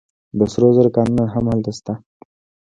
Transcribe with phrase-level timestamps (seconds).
[0.37, 1.93] د سرو زرو کانونه هم هلته شته.